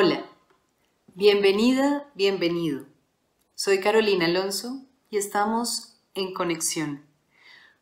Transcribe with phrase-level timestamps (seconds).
[0.00, 0.24] Hola,
[1.16, 2.86] bienvenida, bienvenido.
[3.56, 7.04] Soy Carolina Alonso y estamos en Conexión,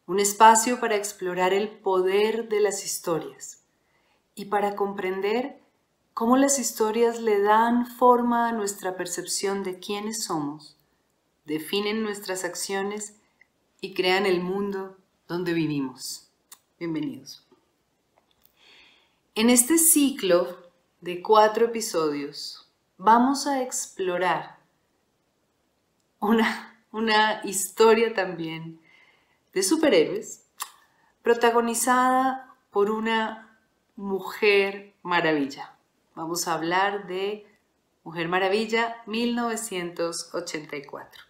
[0.06, 3.66] un espacio para explorar el poder de las historias
[4.34, 5.60] y para comprender
[6.14, 10.78] cómo las historias le dan forma a nuestra percepción de quiénes somos,
[11.44, 13.16] definen nuestras acciones
[13.82, 14.96] y crean el mundo
[15.28, 16.30] donde vivimos.
[16.78, 17.46] Bienvenidos.
[19.34, 20.65] En este ciclo
[21.06, 24.58] de cuatro episodios vamos a explorar
[26.18, 28.80] una, una historia también
[29.52, 30.48] de superhéroes
[31.22, 33.56] protagonizada por una
[33.94, 35.76] mujer maravilla.
[36.16, 37.46] Vamos a hablar de
[38.02, 41.22] Mujer Maravilla 1984.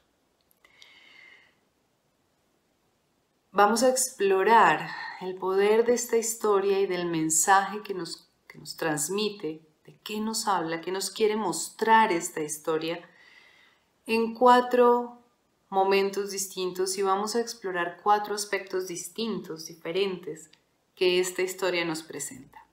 [3.53, 4.89] Vamos a explorar
[5.21, 8.27] el poder de esta historia y del mensaje que nos
[8.59, 13.09] nos transmite, de qué nos habla, qué nos quiere mostrar esta historia,
[14.05, 15.23] en cuatro
[15.69, 20.51] momentos distintos y vamos a explorar cuatro aspectos distintos, diferentes,
[20.95, 22.65] que esta historia nos presenta.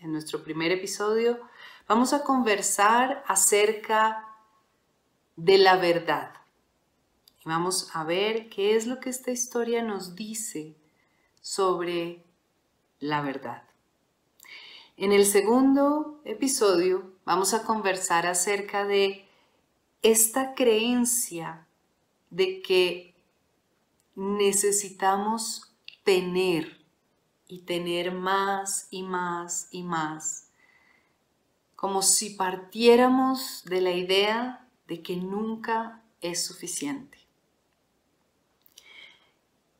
[0.00, 1.40] En nuestro primer episodio
[1.86, 4.28] vamos a conversar acerca
[5.36, 6.32] de la verdad.
[7.44, 10.76] Y vamos a ver qué es lo que esta historia nos dice
[11.40, 12.24] sobre
[13.00, 13.71] la verdad.
[14.96, 19.26] En el segundo episodio vamos a conversar acerca de
[20.02, 21.66] esta creencia
[22.28, 23.14] de que
[24.14, 25.72] necesitamos
[26.04, 26.84] tener
[27.48, 30.50] y tener más y más y más,
[31.74, 37.18] como si partiéramos de la idea de que nunca es suficiente.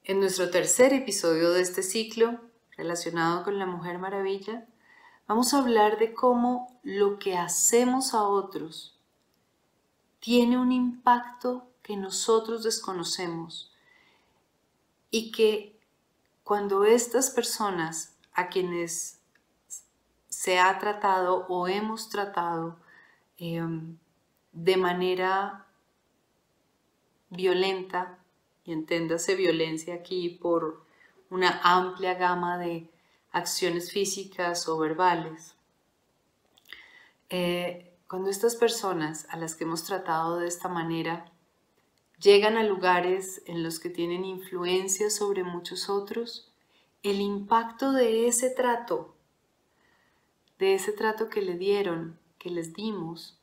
[0.05, 2.41] En nuestro tercer episodio de este ciclo,
[2.77, 4.67] relacionado con la Mujer Maravilla,
[5.33, 8.95] Vamos a hablar de cómo lo que hacemos a otros
[10.21, 13.73] tiene un impacto que nosotros desconocemos
[15.11, 15.81] y que
[16.45, 19.21] cuando estas personas a quienes
[20.29, 22.77] se ha tratado o hemos tratado
[23.39, 23.97] em,
[24.53, 25.65] de manera
[27.31, 28.19] violenta,
[28.67, 30.85] y enténdase violencia aquí por
[31.31, 32.92] una amplia gama de
[33.33, 35.55] acciones físicas o verbales.
[37.31, 41.33] Eh, cuando estas personas a las que hemos tratado de esta manera
[42.19, 46.53] llegan a lugares en los que tienen influencia sobre muchos otros,
[47.03, 49.15] el impacto de ese trato,
[50.59, 53.41] de ese trato que le dieron, que les dimos,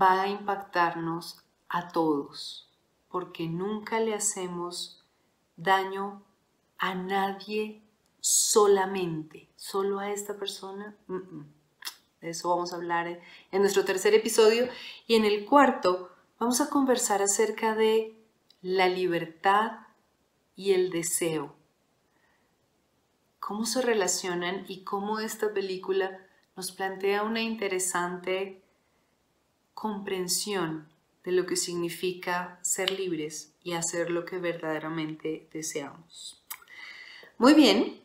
[0.00, 2.70] va a impactarnos a todos,
[3.08, 5.04] porque nunca le hacemos
[5.56, 6.22] daño
[6.78, 7.82] a nadie
[8.20, 10.96] solamente, solo a esta persona.
[12.20, 13.20] De eso vamos a hablar
[13.50, 14.68] en nuestro tercer episodio.
[15.06, 18.14] Y en el cuarto vamos a conversar acerca de
[18.62, 19.86] la libertad
[20.54, 21.54] y el deseo.
[23.38, 26.26] Cómo se relacionan y cómo esta película
[26.56, 28.62] nos plantea una interesante
[29.72, 30.88] comprensión
[31.24, 36.42] de lo que significa ser libres y hacer lo que verdaderamente deseamos.
[37.38, 38.00] Muy bien,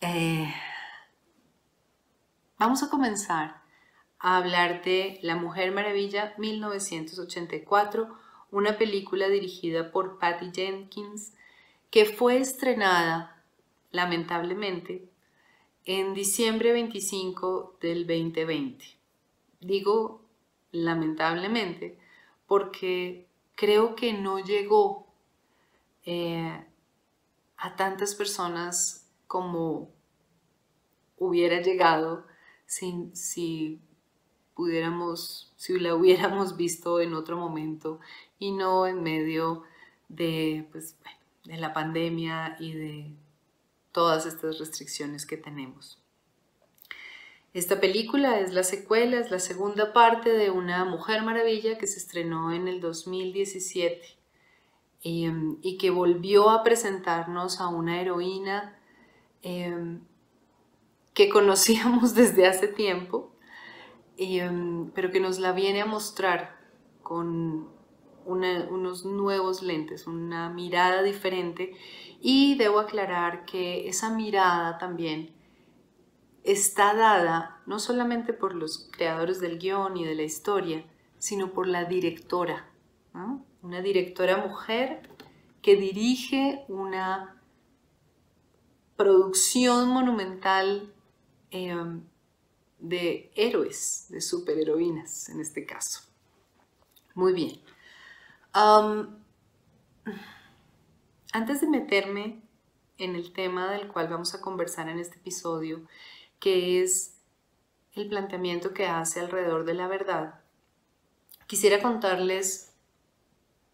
[0.00, 0.52] eh,
[2.58, 3.62] vamos a comenzar
[4.18, 8.16] a hablar de La Mujer Maravilla 1984,
[8.50, 11.34] una película dirigida por Patty Jenkins
[11.90, 13.42] que fue estrenada,
[13.90, 15.08] lamentablemente,
[15.84, 18.84] en diciembre 25 del 2020.
[19.60, 20.22] Digo
[20.70, 21.98] lamentablemente
[22.46, 25.06] porque creo que no llegó
[26.04, 26.64] eh,
[27.56, 28.97] a tantas personas
[29.28, 29.92] como
[31.18, 32.26] hubiera llegado
[32.66, 33.80] si, si
[34.54, 38.00] pudiéramos, si la hubiéramos visto en otro momento
[38.40, 39.62] y no en medio
[40.08, 40.96] de, pues,
[41.44, 43.14] de la pandemia y de
[43.92, 46.02] todas estas restricciones que tenemos.
[47.54, 51.98] Esta película es la secuela, es la segunda parte de Una Mujer Maravilla que se
[51.98, 54.00] estrenó en el 2017
[55.02, 55.28] y,
[55.62, 58.77] y que volvió a presentarnos a una heroína
[59.42, 60.00] Em,
[61.14, 63.32] que conocíamos desde hace tiempo,
[64.16, 66.58] em, pero que nos la viene a mostrar
[67.02, 67.68] con
[68.24, 71.72] unos nuevos lentes, una mirada diferente.
[72.20, 75.32] Y debo aclarar que esa mirada también
[76.44, 80.84] está dada no solamente por los creadores del guion y de la historia,
[81.18, 82.68] sino por la directora,
[83.62, 85.08] una directora mujer
[85.62, 87.37] que dirige una
[88.98, 90.92] producción monumental
[91.52, 92.02] em,
[92.80, 96.00] de héroes, de superheroínas en este caso.
[97.14, 97.60] Muy bien.
[101.32, 102.42] antes de meterme
[102.98, 105.86] en el tema del cual vamos a conversar en este episodio,
[106.40, 107.20] que es
[107.92, 110.40] el planteamiento que hace alrededor de la verdad,
[111.46, 112.72] quisiera contarles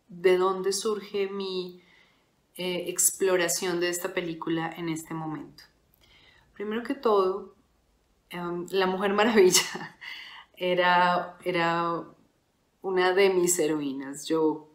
[0.08, 1.83] de dónde surge mi
[2.56, 5.64] eh, exploración de esta película en este momento.
[6.54, 7.54] Primero que todo,
[8.30, 9.98] em, La Mujer Maravilla
[10.56, 12.04] era, era
[12.82, 14.26] una de mis heroínas.
[14.26, 14.70] Yo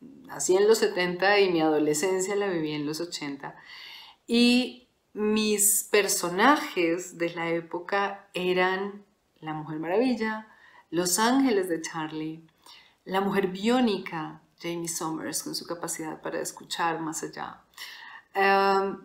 [0.00, 3.54] nací en los 70 y mi adolescencia la viví en los 80.
[4.26, 9.04] Y mis personajes de la época eran
[9.40, 10.48] la Mujer Maravilla,
[10.90, 12.44] Los Ángeles de Charlie,
[13.04, 17.60] la Mujer Biónica, Jamie Summers, con su capacidad para escuchar más allá.
[18.34, 18.98] Em,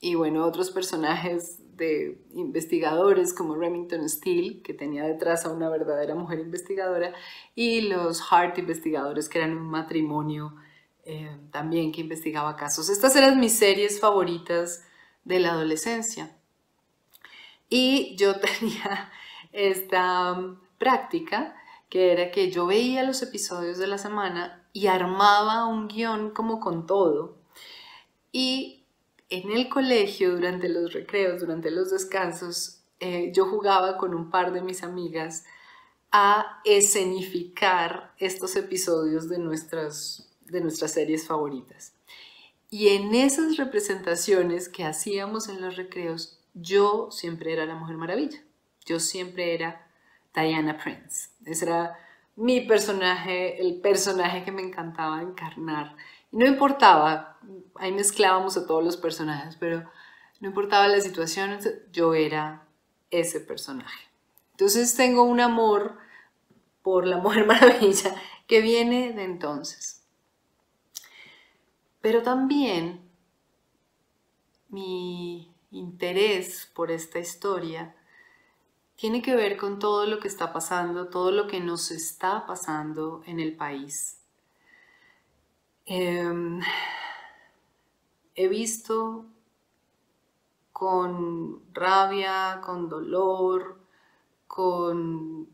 [0.00, 6.14] y bueno, otros personajes de investigadores como Remington Steele, que tenía detrás a una verdadera
[6.14, 7.14] mujer investigadora,
[7.54, 10.54] y los Hart investigadores, que eran un matrimonio
[11.04, 12.88] eh, también que investigaba casos.
[12.88, 14.84] Estas eran mis series favoritas
[15.24, 16.36] de la adolescencia.
[17.68, 19.10] Y yo tenía
[19.52, 21.56] esta um, práctica
[21.90, 26.60] que era que yo veía los episodios de la semana y armaba un guion como
[26.60, 27.36] con todo.
[28.32, 28.86] Y
[29.28, 34.52] en el colegio, durante los recreos, durante los descansos, eh, yo jugaba con un par
[34.52, 35.44] de mis amigas
[36.12, 41.94] a escenificar estos episodios de nuestras, de nuestras series favoritas.
[42.68, 48.44] Y en esas representaciones que hacíamos en los recreos, yo siempre era la Mujer Maravilla.
[48.86, 49.90] Yo siempre era
[50.34, 51.29] Diana Prince.
[51.44, 51.98] Ese era
[52.36, 55.96] mi personaje, el personaje que me encantaba encarnar.
[56.32, 57.38] Y no importaba,
[57.76, 59.90] ahí mezclábamos a todos los personajes, pero
[60.40, 61.58] no importaba la situación,
[61.92, 62.66] yo era
[63.10, 64.08] ese personaje.
[64.52, 65.98] Entonces tengo un amor
[66.82, 68.14] por la Mujer Maravilla
[68.46, 70.02] que viene de entonces.
[72.00, 73.00] Pero también
[74.68, 77.94] mi interés por esta historia
[79.00, 83.22] tiene que ver con todo lo que está pasando, todo lo que nos está pasando
[83.24, 84.18] en el país.
[85.86, 86.60] Em,
[88.34, 89.24] he visto
[90.70, 93.78] con rabia, con dolor,
[94.46, 95.48] con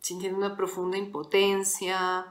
[0.00, 2.26] sintiendo una profunda impotencia,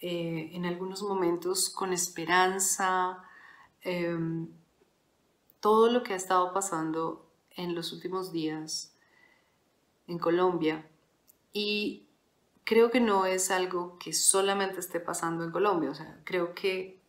[0.00, 3.22] eh, en algunos momentos con esperanza,
[3.82, 4.48] em,
[5.60, 8.95] todo lo que ha estado pasando en los últimos días
[10.06, 10.86] en Colombia.
[11.52, 12.06] Y
[12.64, 17.00] creo que no es algo que solamente esté pasando en Colombia, o sea, creo que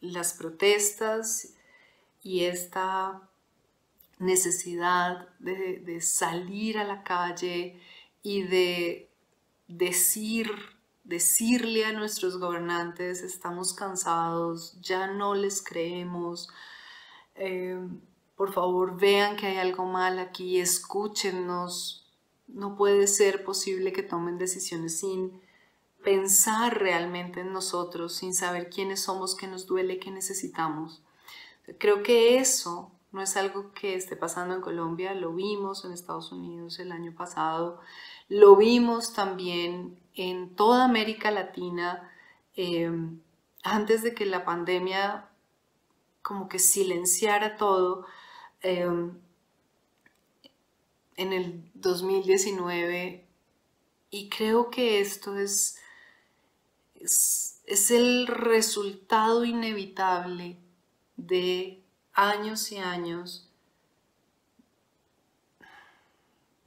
[0.00, 1.54] las protestas
[2.22, 3.28] y esta
[4.18, 7.80] necesidad de, salir a la calle
[8.22, 9.10] y de
[9.68, 10.50] decir
[11.04, 16.48] decirle a nuestros gobernantes, estamos cansados, ya no les creemos,
[17.34, 17.76] eh,
[18.36, 22.01] por favor vean que hay algo mal aquí, escúchennos,
[22.54, 25.40] no puede ser posible que tomen decisiones sin
[26.02, 31.02] pensar realmente en nosotros, sin saber quiénes somos, qué nos duele, qué necesitamos.
[31.78, 36.32] Creo que eso no es algo que esté pasando en Colombia, lo vimos en Estados
[36.32, 37.80] Unidos el año pasado,
[38.28, 42.10] lo vimos también en toda América Latina
[42.56, 43.20] em,
[43.62, 45.28] antes de que la pandemia
[46.22, 48.06] como que silenciara todo.
[48.60, 49.18] Em,
[51.16, 53.26] en el 2019
[54.10, 55.78] y creo que esto es,
[56.94, 60.58] es, el resultado inevitable
[61.16, 63.48] de años y años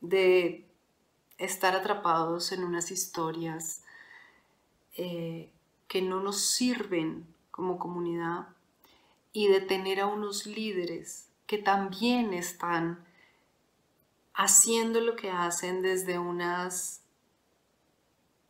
[0.02, 0.66] de
[1.38, 3.84] estar atrapados en unas historias
[4.98, 5.52] eh,
[5.88, 8.48] que no nos sirven como comunidad
[9.34, 13.05] y de tener a unos líderes que también están
[14.36, 17.02] haciendo lo que hacen desde unas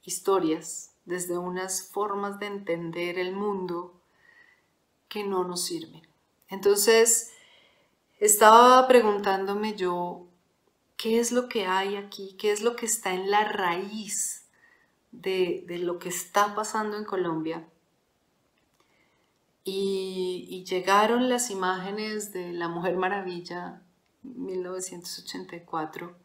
[0.03, 4.01] historias, desde unas formas de entender el mundo
[5.07, 6.01] que no nos sirven.
[6.49, 7.31] Entonces,
[8.19, 10.27] estaba preguntándome yo,
[10.97, 14.47] qué es lo que hay aquí, qué es lo que está en la raíz
[15.11, 17.67] de, lo que está pasando en Colombia.
[19.63, 23.84] Y, llegaron las imágenes de La Mujer Maravilla
[24.35, 26.15] 1984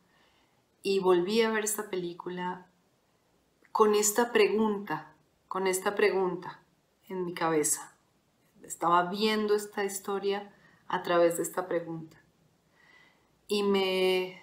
[0.82, 2.66] y volví a ver esta película
[3.72, 5.14] con esta pregunta,
[5.48, 6.62] con esta pregunta
[7.08, 7.94] en mi cabeza.
[8.62, 10.52] Estaba viendo esta historia
[10.88, 12.16] a través de esta pregunta.
[13.52, 14.40] y me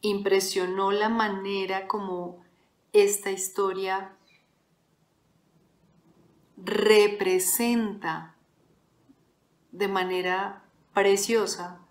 [0.00, 2.42] impresionó la manera como
[2.94, 4.16] esta historia
[6.56, 8.34] representa
[9.72, 11.85] de manera preciosa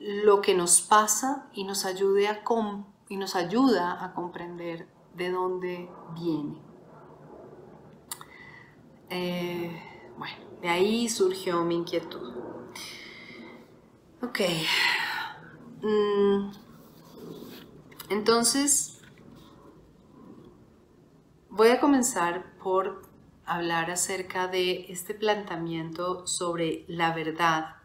[0.00, 2.42] lo que nos pasa y nos, ayude a
[3.08, 6.60] y nos ayuda a comprender de dónde viene.
[9.10, 9.82] Eh,
[10.16, 12.32] bueno, de ahí surgió mi inquietud.
[14.22, 14.40] Ok.
[15.82, 16.50] Mm,
[18.10, 19.00] entonces,
[21.50, 23.02] voy a comenzar por
[23.44, 27.77] hablar acerca de este planteamiento sobre la verdad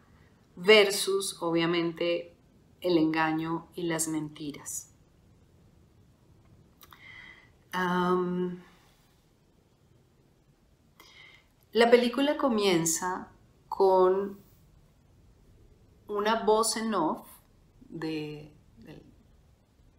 [0.56, 2.36] versus, obviamente,
[2.80, 4.90] el engaño y las mentiras.
[11.72, 13.32] la película comienza
[13.68, 14.38] con
[16.06, 17.26] una voz en off
[17.88, 18.52] de,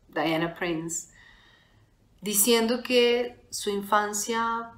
[0.07, 1.09] Diana Prince
[2.21, 4.71] diciendo que su infancia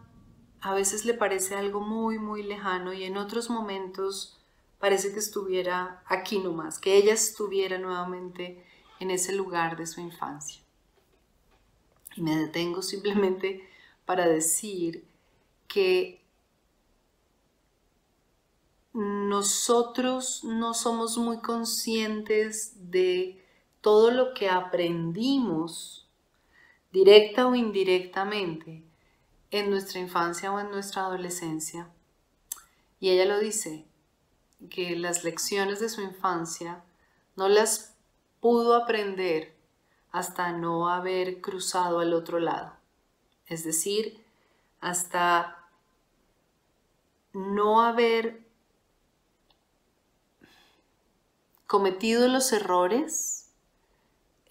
[0.62, 4.37] a veces le parece algo muy, muy lejano y en otros momentos
[4.80, 8.64] parece que estuviera aquí nomás, que ella estuviera nuevamente
[9.00, 10.62] en ese lugar de su infancia.
[12.16, 13.68] Y me detengo simplemente
[14.06, 15.06] para decir
[15.68, 16.22] que
[18.94, 23.46] nosotros no somos muy conscientes de
[23.82, 26.08] todo lo que aprendimos,
[26.92, 28.84] directa o indirectamente,
[29.52, 31.90] en nuestra infancia o en nuestra adolescencia.
[33.00, 33.86] Y ella lo dice,
[34.70, 36.84] que las lecciones de su infancia
[37.36, 37.94] no las
[38.40, 39.56] pudo aprender
[40.12, 42.74] hasta no haber cruzado al otro lado.
[43.48, 44.24] Es decir,
[44.82, 45.58] hasta
[47.34, 48.42] no haber
[51.68, 53.50] cometido los errores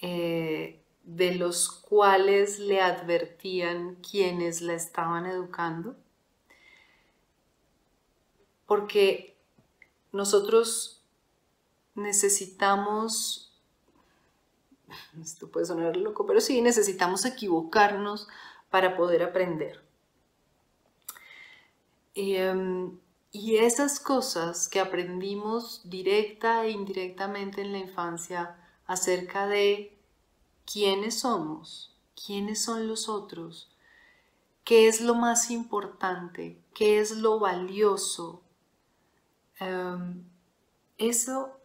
[0.00, 5.96] eh, de los cuales le advertían quienes la estaban educando.
[8.66, 9.35] Porque
[10.16, 11.02] nosotros
[11.94, 13.52] necesitamos,
[15.20, 18.28] esto puede sonar loco, pero sí, necesitamos equivocarnos
[18.70, 19.82] para poder aprender.
[22.14, 22.98] Em,
[23.30, 28.56] y esas cosas que aprendimos directa e indirectamente en la infancia
[28.86, 29.98] acerca de
[30.64, 33.70] quiénes somos, quiénes son los otros,
[34.64, 38.42] qué es lo más importante, qué es lo valioso,
[39.58, 40.24] Em,
[40.98, 41.60] eso,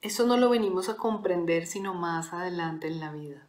[0.00, 3.46] eso no lo venimos a comprender sino más adelante en la vida.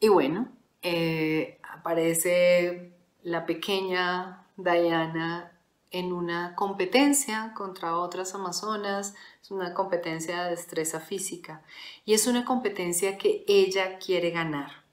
[0.00, 0.48] Y bueno,
[0.82, 2.92] eh, aparece
[3.22, 5.52] la pequeña Diana
[5.90, 11.62] en una competencia contra otras amazonas, es una competencia de destreza física
[12.04, 14.85] y es una competencia que ella quiere ganar.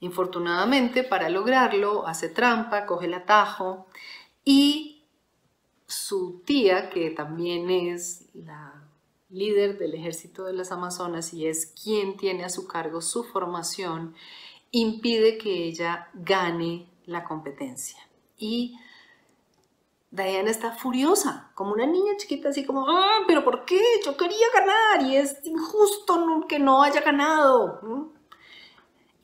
[0.00, 3.86] Infortunadamente, para lograrlo, hace trampa, coge el atajo
[4.44, 5.04] y
[5.86, 8.82] su tía, que también es la
[9.30, 14.14] líder del ejército de las Amazonas y es quien tiene a su cargo su formación,
[14.70, 17.98] impide que ella gane la competencia.
[18.36, 18.78] Y
[20.10, 23.80] Diana está furiosa, como una niña chiquita, así como, ah, pero ¿por qué?
[24.04, 28.12] Yo quería ganar y es injusto que no haya ganado.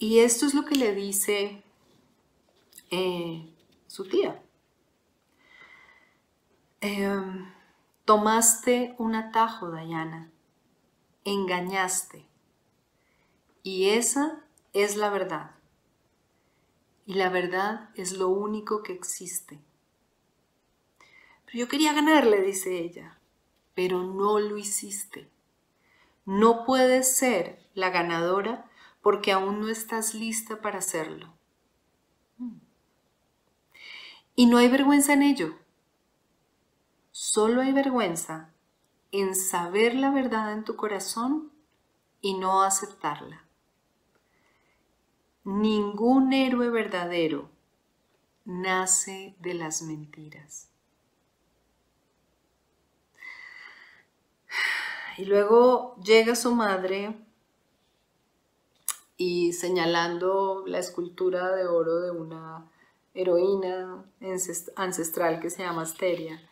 [0.03, 1.63] Y esto es lo que le dice
[2.91, 3.49] eh,
[3.87, 4.43] su tía.
[6.81, 7.49] Em,
[8.05, 10.29] tomaste un atajo, Dayana,
[11.25, 12.27] engañaste.
[13.63, 15.53] Y esa es la verdad.
[17.07, 19.61] Y la verdad es lo único que existe.
[21.47, 23.21] Pero yo quería ganarle, dice ella,
[23.77, 25.31] pero no lo hiciste.
[26.25, 28.69] No puedes ser la ganadora
[29.03, 31.33] porque aún no estás lista para hacerlo.
[34.35, 35.59] Y no hay vergüenza en ello.
[37.11, 38.51] Solo hay vergüenza
[39.11, 41.53] en saber la verdad en tu corazón
[42.23, 43.45] y no aceptarla.
[45.45, 47.51] Ningún héroe verdadero
[48.45, 50.69] nace de las mentiras.
[55.19, 57.15] Y luego llega su madre
[59.23, 62.69] y señalando la escultura de oro de una
[63.15, 64.05] heroína
[64.75, 66.43] ancestral que se llama Asteria,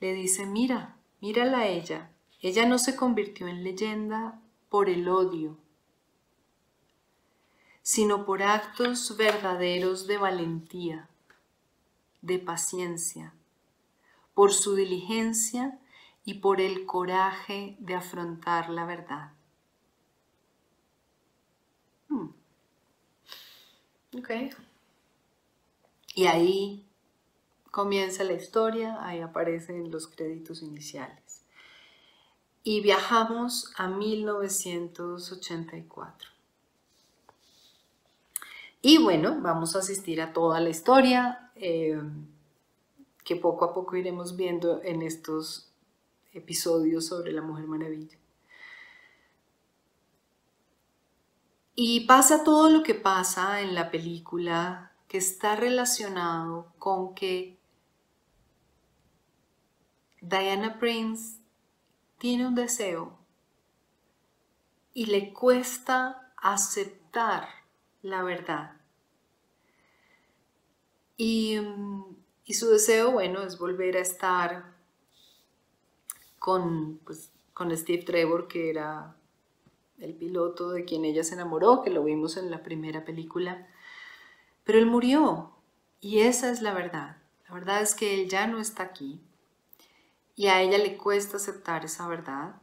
[0.00, 2.10] le dice, mira, mírala a ella,
[2.40, 5.58] ella no se convirtió en leyenda por el odio,
[7.82, 11.10] sino por actos verdaderos de valentía,
[12.22, 13.34] de paciencia,
[14.32, 15.78] por su diligencia
[16.24, 19.32] y por el coraje de afrontar la verdad.
[22.08, 22.28] Hmm.
[26.14, 26.86] Y ahí
[27.70, 31.44] comienza la historia, ahí aparecen los créditos iniciales.
[32.64, 36.30] Y viajamos a 1984.
[38.82, 42.00] Y bueno, vamos a asistir a toda la historia eh,
[43.24, 45.68] que poco a poco iremos viendo en estos
[46.32, 48.17] episodios sobre la Mujer Maravilla.
[51.80, 57.56] Y pasa todo lo que pasa en la película que está relacionado con que
[60.20, 61.38] Diana Prince
[62.18, 63.16] tiene un deseo
[64.92, 67.46] y le cuesta aceptar
[68.02, 68.72] la verdad.
[71.16, 71.60] Y,
[72.50, 74.74] su deseo, bueno, es volver a estar
[76.40, 79.14] con, pues, con Steve Trevor, que era
[80.00, 83.66] el piloto de quien ella se enamoró, que lo vimos en la primera película.
[84.64, 85.52] Pero él murió
[86.00, 87.16] y esa es la verdad.
[87.48, 89.20] La verdad es que él ya no está aquí
[90.36, 92.54] y a ella le cuesta aceptar esa verdad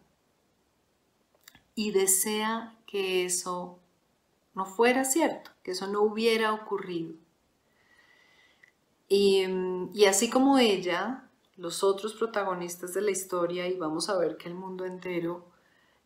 [1.75, 3.79] y desea que eso
[4.53, 7.13] no fuera cierto, que eso no hubiera ocurrido.
[9.07, 9.45] Y,
[10.07, 14.55] así como ella, los otros protagonistas de la historia, y vamos a ver que el
[14.55, 15.45] mundo entero,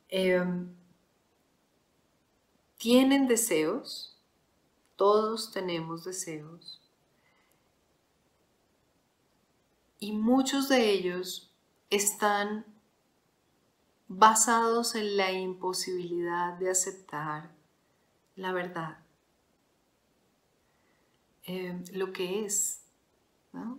[0.09, 0.73] em,
[2.79, 4.17] tienen deseos,
[4.95, 6.81] todos tenemos deseos,
[9.99, 11.51] y muchos de ellos
[11.89, 12.65] están
[14.07, 17.51] basados en la imposibilidad de aceptar
[18.37, 18.99] la verdad,
[21.43, 22.85] eh, lo que es.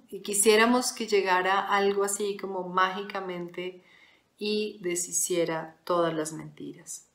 [0.09, 3.83] Y quisiéramos que llegara algo así como mágicamente
[4.37, 7.10] y deshiciera todas las mentiras.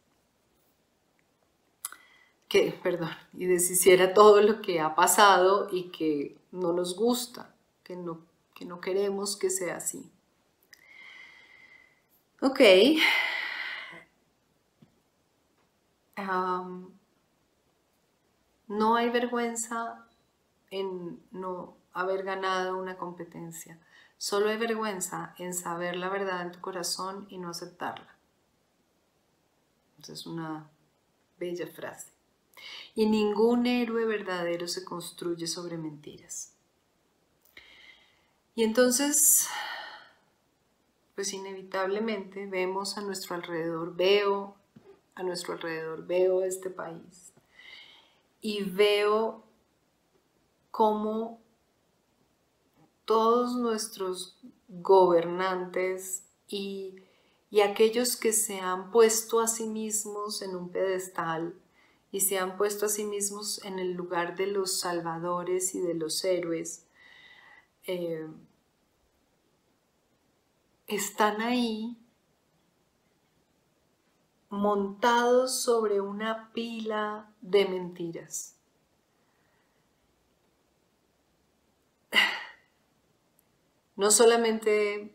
[2.84, 8.22] Perdón, y deshiciera todo lo que ha pasado y que no nos gusta, que no,
[8.54, 10.12] que no queremos que sea así.
[12.42, 12.62] Ok.
[18.68, 20.08] No hay vergüenza
[20.70, 23.80] en no haber ganado una competencia.
[24.18, 28.16] Solo hay vergüenza en saber la verdad en tu corazón y no aceptarla.
[30.08, 30.70] Es una
[31.38, 32.15] bella frase.
[32.96, 36.54] Y ningún héroe verdadero se construye sobre mentiras.
[38.56, 39.50] Y entonces,
[41.14, 44.56] pues inevitablemente vemos a nuestro alrededor, veo
[45.16, 47.34] a nuestro alrededor, veo este país
[48.42, 49.44] y veo
[50.72, 51.42] cómo
[53.06, 54.38] todos nuestros
[54.70, 56.96] gobernantes y,
[57.50, 61.56] y, aquellos que se han puesto a sí mismos en un pedestal
[62.16, 65.96] y se han puesto a sí mismos en el lugar de los salvadores y de
[65.96, 66.86] los héroes,
[67.84, 68.26] eh,
[70.88, 71.98] están ahí
[74.48, 78.56] montados sobre una pila de mentiras.
[83.98, 85.14] No solamente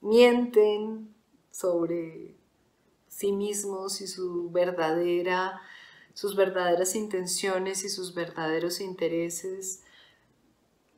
[0.00, 1.14] mienten
[1.50, 2.38] sobre
[3.06, 5.60] sí mismos y su verdadera,
[6.16, 9.84] sus verdaderas intenciones y sus verdaderos intereses,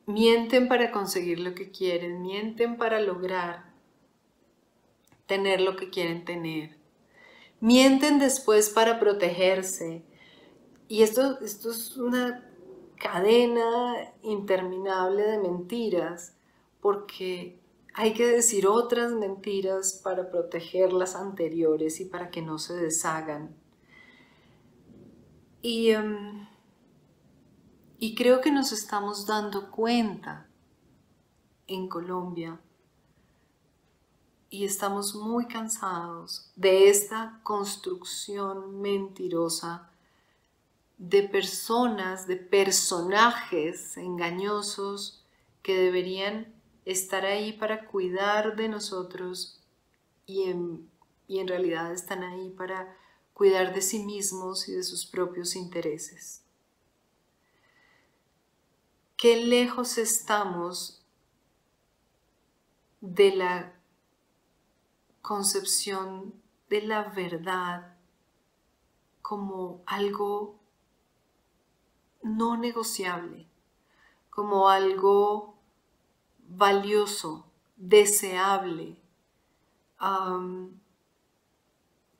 [0.07, 3.71] mienten para conseguir lo que quieren, mienten para lograr
[5.27, 6.79] tener lo que quieren tener
[7.59, 10.03] mienten después para protegerse.
[10.87, 12.49] Y esto, esto es una
[12.97, 16.35] cadena interminable de mentiras,
[16.81, 17.59] porque
[17.93, 23.55] hay que decir otras mentiras para proteger las anteriores y para que no se deshagan.
[25.61, 26.47] Y, em,
[27.97, 30.47] y creo que nos estamos dando cuenta
[31.67, 32.59] en Colombia
[34.49, 39.89] y estamos muy cansados de esta construcción mentirosa
[40.97, 45.23] de personas, de personajes engañosos
[45.61, 46.53] que deberían
[46.85, 49.61] estar ahí para cuidar de nosotros
[50.25, 50.89] y en,
[51.27, 52.97] y en realidad están ahí para
[53.39, 56.43] cuidar de sí mismos y de sus propios intereses.
[59.15, 61.01] Qué lejos estamos
[62.99, 63.73] de la
[65.21, 66.33] concepción
[66.69, 67.95] de la verdad
[69.21, 70.59] como algo
[72.21, 73.47] no negociable,
[74.29, 75.55] como algo
[76.49, 77.45] valioso
[77.77, 78.97] deseable,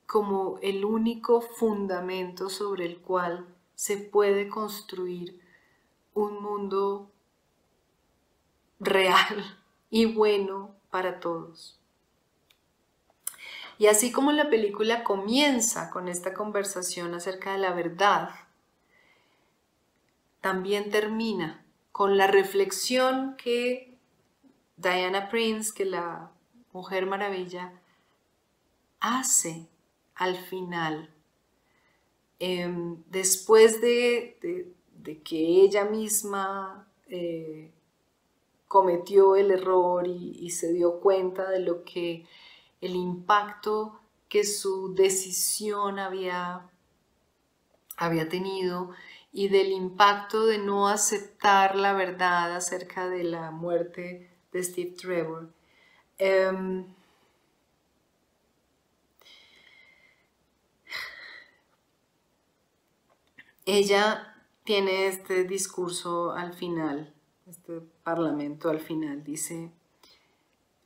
[0.09, 3.45] como el único fundamento sobre el cual
[3.75, 5.39] se puede construir
[6.15, 7.11] un mundo
[8.79, 9.59] real
[9.91, 11.79] y bueno para todos.
[13.77, 18.31] Y así como la película comienza con esta conversación acerca de la verdad,
[20.41, 23.95] también termina con la reflexión que
[24.75, 26.31] Diana Prince, que la
[26.73, 27.73] Mujer Maravilla,
[28.99, 29.69] hace
[30.19, 31.09] al final.
[32.39, 34.37] Em, después de,
[35.23, 37.71] que ella misma eh,
[38.67, 42.25] cometió el error y, se dio cuenta de lo que
[42.81, 46.69] el impacto que su decisión había,
[47.97, 48.91] había tenido
[49.31, 55.49] y del impacto de no aceptar la verdad acerca de la muerte de Steve Trevor.
[56.17, 56.85] Em,
[63.77, 67.13] ella tiene este discurso al final,
[67.47, 69.71] este parlamento al final, dice,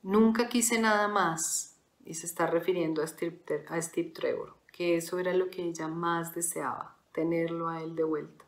[0.02, 5.20] nunca quise nada más, y se está refiriendo a Steve, a Steve Trevor, que eso
[5.20, 8.46] era lo que ella más deseaba, tenerlo a él de vuelta.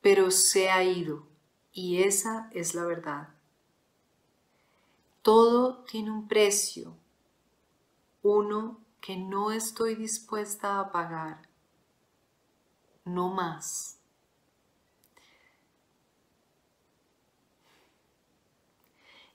[0.00, 1.26] Pero se ha ido,
[1.72, 3.28] y esa es la verdad.
[5.22, 6.96] Todo tiene un precio,
[8.22, 11.51] uno que no estoy dispuesta a pagar
[13.04, 13.98] no más.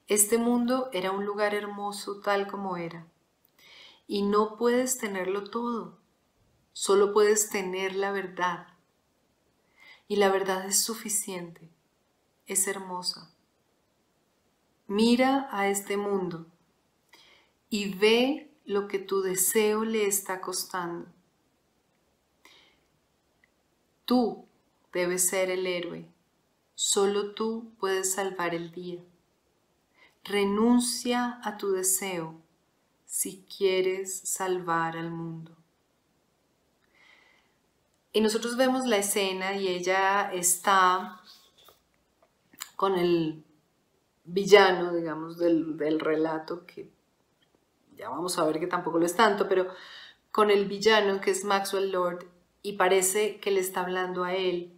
[0.07, 3.05] Este mundo era un lugar hermoso tal como era.
[4.07, 5.97] Y no puedes tenerlo todo,
[6.71, 8.67] solo puedes tener la verdad.
[10.07, 11.69] Y la verdad es suficiente,
[12.45, 13.29] es hermosa.
[14.87, 16.45] Mira a este mundo
[17.69, 21.16] y ve lo que tu deseo le está costando.
[24.07, 24.47] Tú
[24.93, 26.07] debes ser el héroe.
[26.75, 29.03] Solo tú puedes salvar el día.
[30.23, 32.39] Renuncia a tu deseo
[33.05, 35.51] si quieres salvar al mundo.
[38.13, 41.21] Y nosotros vemos la escena y ella está
[42.77, 43.43] con el
[44.23, 46.89] villano, digamos, del, relato, que
[47.97, 49.67] ya vamos a ver que tampoco lo es tanto, pero
[50.31, 52.36] con el villano que es Maxwell Lord
[52.67, 54.73] y parece que le está hablando a él.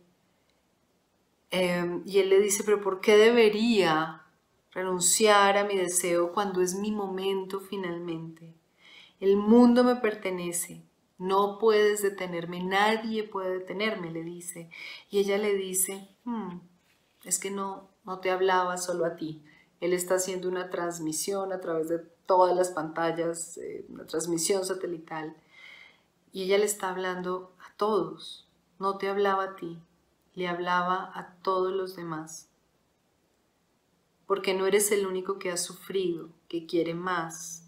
[1.49, 4.21] Em, y él le dice, pero ¿por qué debería
[4.71, 8.53] renunciar a mi deseo cuando es mi momento finalmente?
[9.19, 10.83] El mundo me pertenece,
[11.17, 14.69] no puedes detenerme, nadie puede detenerme, le dice.
[15.09, 16.59] Y ella le dice, hmm,
[17.23, 19.43] es que no, no te hablaba solo a ti.
[19.81, 21.97] Él está haciendo una transmisión a través de
[22.27, 25.35] todas las pantallas, eh, una transmisión satelital.
[26.31, 28.45] Y ella le está hablando todos.
[28.77, 29.79] No te hablaba a ti,
[30.35, 32.49] le hablaba a todos los demás.
[34.27, 37.67] Porque no eres el único que ha sufrido, que quiere más.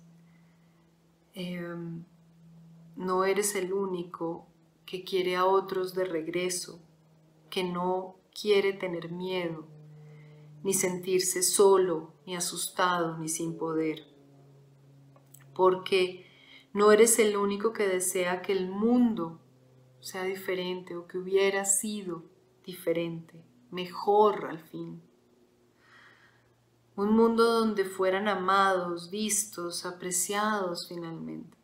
[1.33, 2.03] Em,
[2.95, 4.45] no eres el único
[4.85, 6.79] que quiere a otros de regreso,
[7.49, 9.65] que no quiere tener miedo,
[10.61, 14.05] ni sentirse solo, ni asustado, ni sin poder.
[15.55, 16.25] Porque
[16.73, 19.40] no eres el único que desea que el mundo
[20.01, 22.23] sea diferente o que hubiera sido
[22.65, 25.01] diferente, mejor al fin.
[26.95, 31.57] Un mundo donde fueran amados, vistos, apreciados finalmente.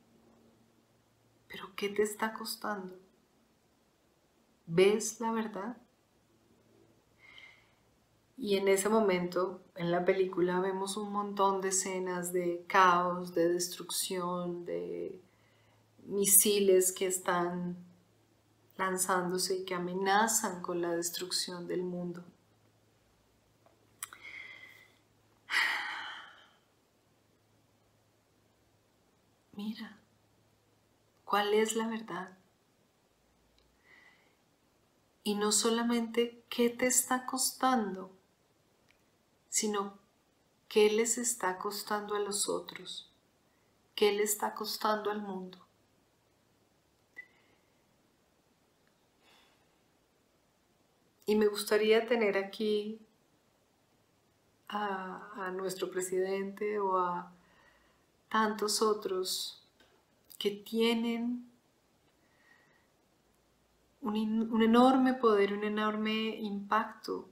[1.47, 2.97] Pero ¿qué te está costando?
[4.65, 5.78] ¿Ves la verdad?
[8.38, 13.50] Y en ese momento, en la película, vemos un montón de escenas de caos, de
[13.50, 15.19] destrucción, de
[16.06, 17.87] misiles que están
[18.77, 22.23] lanzándose y que amenazan con la destrucción del mundo.
[29.53, 29.97] Mira,
[31.25, 32.37] ¿cuál es la verdad?
[35.23, 38.11] Y no solamente qué te está costando,
[39.49, 39.97] sino
[40.69, 43.09] qué les está costando a los otros,
[43.95, 45.66] qué le está costando al mundo.
[51.27, 52.99] Y me gustaría tener aquí
[54.69, 57.31] a, nuestro presidente o a
[58.29, 59.61] tantos otros
[60.39, 61.49] que tienen
[63.99, 67.27] un, un, enorme poder, un enorme impacto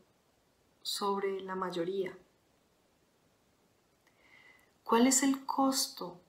[0.81, 2.17] sobre la mayoría.
[4.84, 6.19] ¿Cuál es el costo?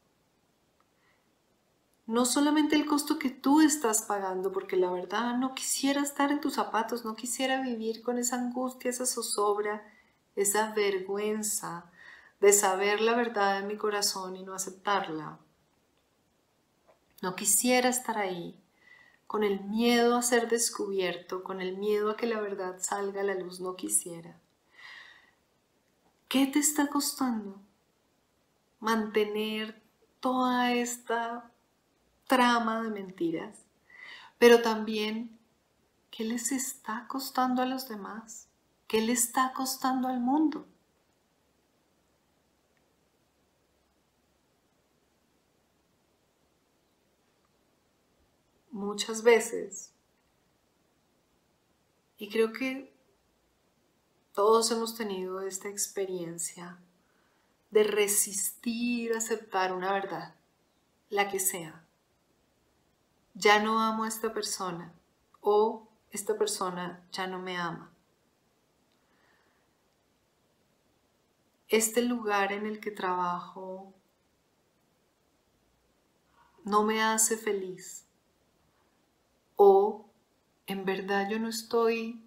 [2.07, 6.41] No solamente el costo que tú estás pagando, porque la verdad no quisiera estar en
[6.41, 9.83] tus zapatos, no quisiera vivir con esa angustia, esa zozobra,
[10.37, 11.91] esa vergüenza
[12.41, 15.39] de saber la verdad en mi corazón y no aceptarla.
[17.23, 18.57] No quisiera estar ahí
[19.27, 23.25] con el miedo a ser descubierto, con el miedo a que la verdad salga a
[23.25, 24.39] la luz, no quisiera.
[26.29, 27.61] ¿Qué te está costando
[28.79, 29.83] mantener
[30.21, 31.51] toda esta
[32.27, 33.65] trama de mentiras?
[34.39, 35.39] Pero también,
[36.11, 38.49] ¿qué les está costando a los demás?
[38.87, 40.67] ¿Qué le está costando al mundo?
[48.77, 49.93] muchas veces.
[52.19, 52.95] Y creo que
[54.33, 56.79] todos hemos tenido esta experiencia
[57.71, 60.35] de resistir a aceptar una verdad,
[61.09, 61.86] la que sea.
[63.39, 64.95] Ya no amo a esta persona
[65.43, 67.93] o esta persona ya no me ama.
[71.69, 73.93] Este lugar en el que trabajo
[76.65, 78.07] no me hace feliz
[79.57, 80.09] o
[80.67, 82.27] en verdad yo no estoy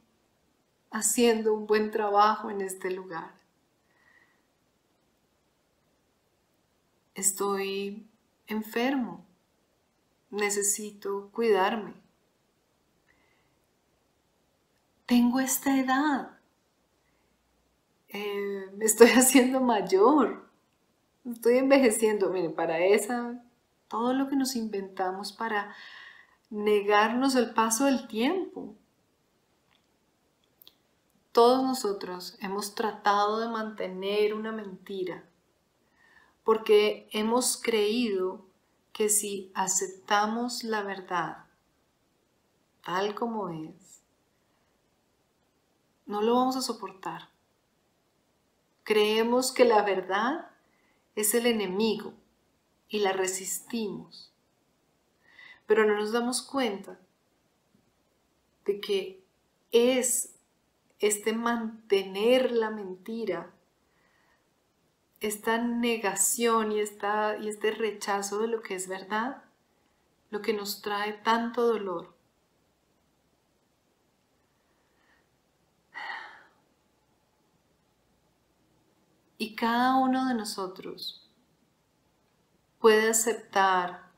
[0.92, 3.34] haciendo un buen trabajo en este lugar.
[7.16, 8.08] Estoy
[8.46, 9.26] enfermo,
[10.30, 11.94] necesito cuidarme.
[15.06, 16.38] Tengo esta edad,
[18.10, 20.48] eh, me estoy haciendo mayor,
[21.30, 22.30] estoy envejeciendo.
[22.30, 23.44] Miren, para esa,
[23.88, 25.76] todo lo que nos inventamos para
[26.50, 28.76] negarnos el paso del tiempo.
[31.32, 35.24] Todos nosotros hemos tratado de mantener una mentira
[36.44, 38.49] porque hemos creído
[39.00, 41.46] que si aceptamos la verdad
[42.84, 44.02] tal como es,
[46.06, 47.30] no lo vamos a soportar.
[48.84, 50.52] Creemos que la verdad
[51.16, 52.12] es el enemigo
[52.90, 54.34] y la resistimos
[55.66, 57.00] pero no nos damos cuenta
[58.66, 59.24] de que
[59.72, 60.36] es
[61.00, 63.54] este mantener la mentira,
[65.22, 69.44] esta negación y, esta, y este rechazo de lo que es verdad,
[70.30, 72.16] lo que nos trae tanto dolor.
[79.38, 81.30] Y cada uno de nosotros
[82.80, 84.12] puede aceptar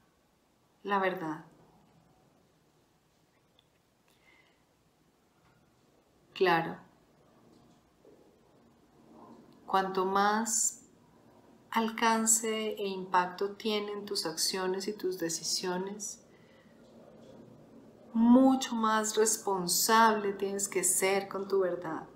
[0.84, 1.46] la verdad.
[6.34, 6.76] Claro,
[9.68, 10.81] cuanto más
[11.72, 16.22] alcance e impacto tienen tus acciones y tus decisiones,
[18.14, 22.08] mucho más responsable tienes que ser con tu verdad,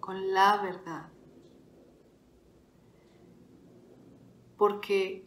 [0.00, 1.08] con la verdad.
[4.58, 5.26] Porque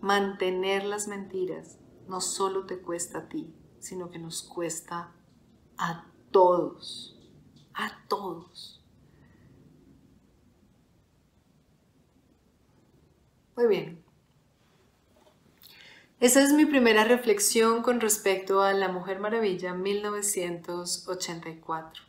[0.00, 5.12] mantener las mentiras no solo te cuesta a ti, sino que nos cuesta
[5.76, 7.18] a todos,
[7.74, 8.77] a todos.
[13.58, 14.02] Muy bien.
[16.20, 22.04] Esa es mi primera reflexión con respecto a La Mujer Maravilla 1984.